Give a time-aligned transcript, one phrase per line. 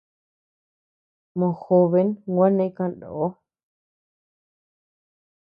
[1.37, 3.23] Mojoben gua neʼe kanó.